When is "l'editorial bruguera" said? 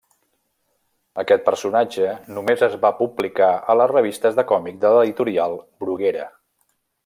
4.97-6.29